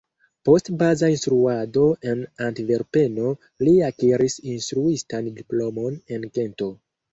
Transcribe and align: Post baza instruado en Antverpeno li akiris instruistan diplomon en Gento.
Post 0.47 0.69
baza 0.77 1.09
instruado 1.15 1.83
en 2.13 2.23
Antverpeno 2.47 3.35
li 3.69 3.75
akiris 3.91 4.41
instruistan 4.57 5.31
diplomon 5.39 6.03
en 6.17 6.29
Gento. 6.35 6.75